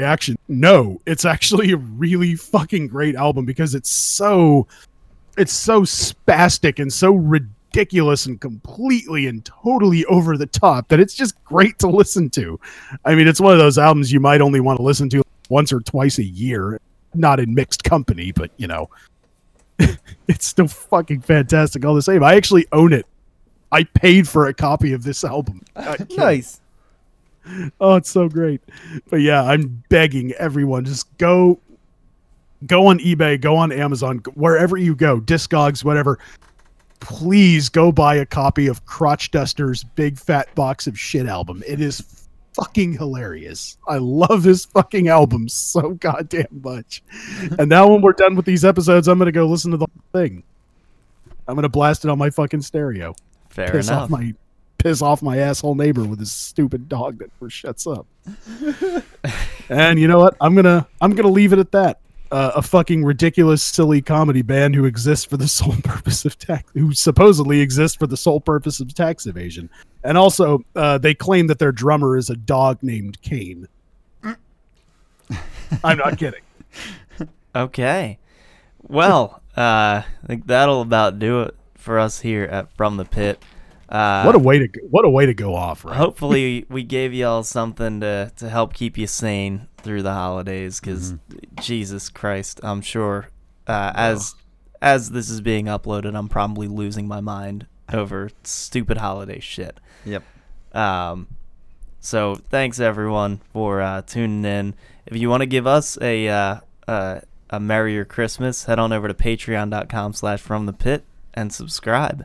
reaction. 0.00 0.36
No, 0.48 1.00
it's 1.06 1.24
actually 1.24 1.72
a 1.72 1.76
really 1.76 2.34
fucking 2.34 2.88
great 2.88 3.14
album 3.14 3.44
because 3.44 3.74
it's 3.74 3.90
so 3.90 4.66
it's 5.36 5.52
so 5.52 5.82
spastic 5.82 6.80
and 6.80 6.92
so 6.92 7.12
ridiculous 7.12 8.26
and 8.26 8.40
completely 8.40 9.26
and 9.26 9.44
totally 9.44 10.04
over 10.06 10.36
the 10.36 10.46
top 10.46 10.88
that 10.88 11.00
it's 11.00 11.14
just 11.14 11.42
great 11.44 11.78
to 11.78 11.88
listen 11.88 12.28
to. 12.30 12.58
I 13.04 13.14
mean, 13.14 13.28
it's 13.28 13.40
one 13.40 13.52
of 13.52 13.58
those 13.58 13.78
albums 13.78 14.12
you 14.12 14.20
might 14.20 14.40
only 14.40 14.60
want 14.60 14.78
to 14.78 14.82
listen 14.82 15.08
to 15.10 15.22
once 15.48 15.72
or 15.72 15.80
twice 15.80 16.18
a 16.18 16.24
year, 16.24 16.80
not 17.14 17.40
in 17.40 17.54
mixed 17.54 17.84
company, 17.84 18.32
but 18.32 18.50
you 18.56 18.66
know 18.66 18.88
it's 20.28 20.46
still 20.46 20.68
fucking 20.68 21.20
fantastic 21.20 21.84
all 21.84 21.94
the 21.94 22.02
same. 22.02 22.24
I 22.24 22.34
actually 22.34 22.66
own 22.72 22.92
it. 22.92 23.06
I 23.72 23.84
paid 23.84 24.28
for 24.28 24.48
a 24.48 24.54
copy 24.54 24.92
of 24.92 25.04
this 25.04 25.24
album. 25.24 25.62
Nice. 26.16 26.60
Oh, 27.80 27.96
it's 27.96 28.10
so 28.10 28.28
great. 28.28 28.60
But 29.08 29.22
yeah, 29.22 29.42
I'm 29.42 29.82
begging 29.88 30.32
everyone 30.32 30.84
just 30.84 31.16
go 31.18 31.58
go 32.66 32.86
on 32.86 32.98
eBay, 32.98 33.40
go 33.40 33.56
on 33.56 33.72
Amazon, 33.72 34.18
wherever 34.34 34.76
you 34.76 34.94
go, 34.94 35.20
Discogs, 35.20 35.84
whatever. 35.84 36.18
Please 37.00 37.68
go 37.70 37.90
buy 37.90 38.16
a 38.16 38.26
copy 38.26 38.66
of 38.66 38.84
Crotch 38.84 39.30
Duster's 39.30 39.84
Big 39.84 40.18
Fat 40.18 40.54
Box 40.54 40.86
of 40.86 40.98
Shit 40.98 41.26
album. 41.26 41.62
It 41.66 41.80
is 41.80 42.02
fucking 42.52 42.92
hilarious. 42.92 43.78
I 43.88 43.96
love 43.98 44.42
this 44.42 44.66
fucking 44.66 45.08
album 45.08 45.48
so 45.48 45.90
goddamn 45.94 46.60
much. 46.62 47.02
and 47.58 47.68
now 47.68 47.88
when 47.88 48.02
we're 48.02 48.12
done 48.12 48.36
with 48.36 48.44
these 48.44 48.64
episodes, 48.64 49.08
I'm 49.08 49.18
gonna 49.18 49.32
go 49.32 49.46
listen 49.46 49.70
to 49.70 49.78
the 49.78 49.86
whole 49.86 50.20
thing. 50.20 50.42
I'm 51.48 51.54
gonna 51.54 51.68
blast 51.70 52.04
it 52.04 52.10
on 52.10 52.18
my 52.18 52.30
fucking 52.30 52.62
stereo. 52.62 53.14
Fair 53.48 53.72
Piss 53.72 53.88
enough. 53.88 54.04
off 54.04 54.10
my 54.10 54.34
piss 54.82 55.02
off 55.02 55.22
my 55.22 55.38
asshole 55.38 55.74
neighbor 55.74 56.04
with 56.04 56.18
his 56.18 56.32
stupid 56.32 56.88
dog 56.88 57.18
that 57.18 57.30
never 57.40 57.50
shuts 57.50 57.86
up. 57.86 58.06
and 59.68 59.98
you 59.98 60.08
know 60.08 60.18
what? 60.18 60.36
I'm 60.40 60.54
gonna 60.54 60.86
I'm 61.00 61.14
gonna 61.14 61.28
leave 61.28 61.52
it 61.52 61.58
at 61.58 61.72
that. 61.72 62.00
Uh, 62.32 62.52
a 62.54 62.62
fucking 62.62 63.04
ridiculous, 63.04 63.60
silly 63.60 64.00
comedy 64.00 64.42
band 64.42 64.72
who 64.76 64.84
exists 64.84 65.24
for 65.24 65.36
the 65.36 65.48
sole 65.48 65.74
purpose 65.82 66.24
of 66.24 66.38
tax, 66.38 66.70
who 66.74 66.94
supposedly 66.94 67.60
exists 67.60 67.96
for 67.96 68.06
the 68.06 68.16
sole 68.16 68.40
purpose 68.40 68.78
of 68.78 68.94
tax 68.94 69.26
evasion, 69.26 69.68
and 70.04 70.16
also 70.16 70.64
uh, 70.76 70.96
they 70.96 71.14
claim 71.14 71.48
that 71.48 71.58
their 71.58 71.72
drummer 71.72 72.16
is 72.16 72.30
a 72.30 72.36
dog 72.36 72.78
named 72.82 73.20
Kane. 73.22 73.66
I'm 75.84 75.98
not 75.98 76.18
kidding. 76.18 76.42
Okay. 77.52 78.18
Well, 78.86 79.42
uh, 79.56 80.02
I 80.02 80.26
think 80.26 80.46
that'll 80.46 80.82
about 80.82 81.18
do 81.18 81.42
it 81.42 81.56
for 81.74 81.98
us 81.98 82.20
here 82.20 82.44
at 82.44 82.72
From 82.76 82.96
the 82.96 83.04
Pit. 83.04 83.42
Uh, 83.90 84.22
what 84.22 84.34
a 84.36 84.38
way 84.38 84.58
to 84.60 84.68
go, 84.68 84.80
what 84.90 85.04
a 85.04 85.10
way 85.10 85.26
to 85.26 85.34
go 85.34 85.54
off, 85.54 85.84
right? 85.84 85.96
hopefully 85.96 86.64
we 86.70 86.82
gave 86.84 87.12
y'all 87.12 87.42
something 87.42 88.00
to, 88.00 88.30
to 88.36 88.48
help 88.48 88.72
keep 88.72 88.96
you 88.96 89.06
sane 89.06 89.66
through 89.78 90.02
the 90.02 90.12
holidays 90.12 90.78
because 90.78 91.14
jesus 91.60 92.08
christ 92.10 92.60
i'm 92.62 92.82
sure 92.82 93.28
uh, 93.66 93.90
as 93.94 94.34
as 94.82 95.10
this 95.10 95.28
is 95.30 95.40
being 95.40 95.64
uploaded 95.66 96.14
i'm 96.16 96.28
probably 96.28 96.68
losing 96.68 97.08
my 97.08 97.20
mind 97.20 97.66
over 97.92 98.30
stupid 98.44 98.98
holiday 98.98 99.40
shit 99.40 99.80
Yep. 100.04 100.22
um, 100.74 101.26
so 101.98 102.36
thanks 102.48 102.78
everyone 102.78 103.40
for 103.52 103.80
uh, 103.82 104.02
tuning 104.02 104.44
in. 104.44 104.74
If 105.06 105.16
you 105.16 105.28
want 105.28 105.42
to 105.42 105.46
give 105.46 105.66
us 105.66 105.98
a 106.00 106.28
uh, 106.28 106.60
uh, 106.88 107.20
a 107.50 107.60
merrier 107.60 108.04
Christmas, 108.06 108.64
head 108.64 108.78
on 108.78 108.90
over 108.92 109.06
to 109.08 109.12
patreon.com 109.14 110.14
slash 110.14 110.40
from 110.40 110.64
the 110.66 110.72
pit 110.72 111.04
and 111.34 111.52
subscribe. 111.52 112.24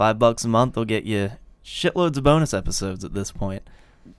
Five 0.00 0.18
bucks 0.18 0.46
a 0.46 0.48
month 0.48 0.76
will 0.76 0.86
get 0.86 1.04
you 1.04 1.32
shitloads 1.62 2.16
of 2.16 2.22
bonus 2.24 2.54
episodes 2.54 3.04
at 3.04 3.12
this 3.12 3.30
point. 3.30 3.62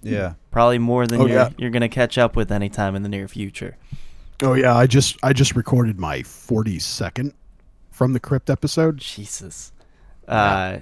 Yeah. 0.04 0.34
Probably 0.52 0.78
more 0.78 1.08
than 1.08 1.22
Oh, 1.22 1.26
you're, 1.26 1.38
yeah. 1.40 1.50
you're 1.58 1.72
gonna 1.72 1.90
catch 1.90 2.20
up 2.20 2.36
with 2.36 2.52
anytime 2.52 2.96
in 2.96 3.02
the 3.02 3.10
near 3.10 3.28
future. 3.28 3.78
Oh 4.44 4.54
yeah, 4.54 4.78
I 4.78 4.86
just 4.86 5.18
I 5.24 5.34
just 5.34 5.56
recorded 5.56 6.00
my 6.00 6.20
42nd 6.20 7.34
from 7.90 8.14
the 8.14 8.20
crypt 8.20 8.52
episode. 8.52 8.98
Jesus. 9.00 9.72
Uh, 10.28 10.82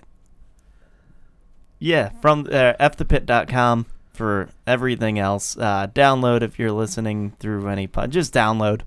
yeah, 1.79 2.09
from 2.21 2.41
uh, 2.51 2.73
fthepit.com 2.77 3.85
for 4.11 4.49
everything 4.67 5.17
else. 5.17 5.57
Uh, 5.57 5.87
download 5.95 6.41
if 6.41 6.59
you're 6.59 6.73
listening 6.73 7.37
through 7.39 7.69
any 7.69 7.87
pod. 7.87 8.11
Just 8.11 8.33
download. 8.33 8.81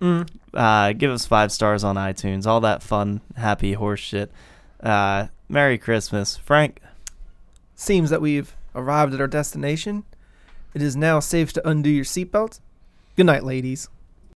Mm. 0.00 0.28
Uh, 0.52 0.92
give 0.92 1.12
us 1.12 1.24
five 1.24 1.52
stars 1.52 1.84
on 1.84 1.94
iTunes. 1.94 2.48
All 2.48 2.60
that 2.62 2.82
fun, 2.82 3.20
happy 3.36 3.74
horse 3.74 4.00
shit. 4.00 4.32
Uh, 4.82 5.28
Merry 5.52 5.76
Christmas, 5.76 6.38
Frank. 6.38 6.80
Seems 7.74 8.08
that 8.08 8.22
we've 8.22 8.56
arrived 8.74 9.12
at 9.12 9.20
our 9.20 9.26
destination. 9.26 10.04
It 10.72 10.80
is 10.80 10.96
now 10.96 11.20
safe 11.20 11.52
to 11.52 11.68
undo 11.68 11.90
your 11.90 12.06
seatbelt. 12.06 12.60
Good 13.16 13.26
night, 13.26 13.44
ladies. 13.44 13.90